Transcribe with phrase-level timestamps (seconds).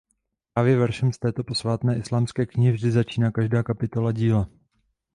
[0.53, 4.49] Právě veršem z této posvátné islámské knihy vždy začíná každá kapitola díla.